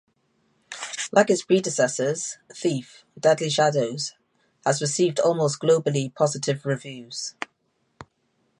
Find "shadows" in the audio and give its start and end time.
3.51-4.15